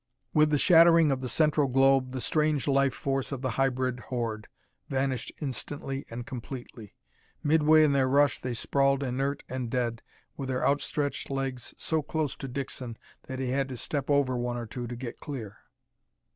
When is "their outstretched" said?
10.49-11.29